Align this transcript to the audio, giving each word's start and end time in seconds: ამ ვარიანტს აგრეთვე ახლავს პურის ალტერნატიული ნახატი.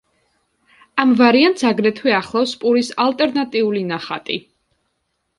ამ 1.01 1.09
ვარიანტს 1.17 1.65
აგრეთვე 1.71 2.15
ახლავს 2.19 2.53
პურის 2.63 2.89
ალტერნატიული 3.05 3.83
ნახატი. 3.91 4.39